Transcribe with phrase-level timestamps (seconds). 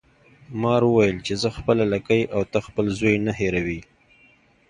[0.61, 3.81] مار وویل چې زه خپله لکۍ او ته خپل زوی نه هیروي.